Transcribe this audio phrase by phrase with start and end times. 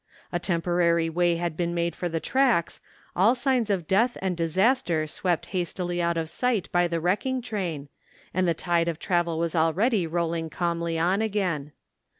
[0.31, 2.79] A temporary way had been made for the tracks,
[3.15, 7.87] all signs of death and disaster swept hastily out of sight by the wrecking train,
[8.33, 11.71] and the tide of travel was already rolling calmly on again.